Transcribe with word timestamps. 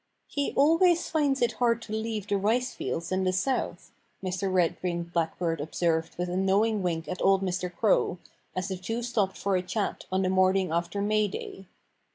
"He 0.25 0.51
always 0.55 1.07
finds 1.09 1.43
it 1.43 1.51
hard 1.51 1.79
to 1.83 1.93
leave 1.93 2.25
the 2.27 2.39
rice 2.39 2.73
fields 2.73 3.11
in 3.11 3.23
the 3.23 3.31
South," 3.31 3.91
Mr. 4.23 4.51
Red 4.51 4.77
winged 4.81 5.13
Blackbird 5.13 5.61
observed 5.61 6.15
with 6.17 6.27
a 6.27 6.35
knowing 6.35 6.81
wink 6.81 7.07
at 7.07 7.21
old 7.21 7.43
Mr. 7.43 7.71
Crow, 7.71 8.17
as 8.55 8.69
the 8.69 8.77
two 8.77 9.03
stopped 9.03 9.37
for 9.37 9.55
a 9.55 9.61
chat 9.61 10.07
on 10.11 10.23
the 10.23 10.29
morning 10.29 10.71
after 10.71 11.03
May 11.03 11.27
Day. 11.27 11.67